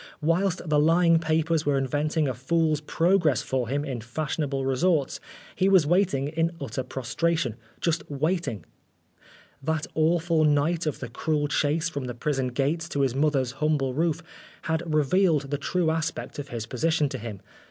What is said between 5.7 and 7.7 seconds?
waiting in utter prostration